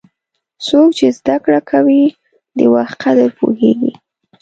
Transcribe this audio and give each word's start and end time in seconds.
څوک 0.65 0.87
چې 0.97 1.07
زده 1.17 1.35
کړه 1.43 1.59
کوي، 1.71 2.03
د 2.57 2.59
وخت 2.75 2.95
قدر 3.03 3.29
پوهیږي. 3.39 3.93